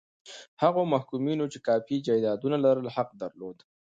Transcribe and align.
هغو 0.61 0.81
محکومینو 0.93 1.45
چې 1.53 1.59
کافي 1.67 1.95
جایدادونه 2.07 2.57
لرل 2.65 2.87
حق 2.95 3.09
درلود. 3.21 3.57